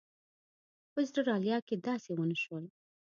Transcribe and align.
په 0.91 0.99
اسټرالیا 1.05 1.57
کې 1.67 1.75
داسې 1.87 2.09
ونه 2.13 2.35
شول. 2.43 2.65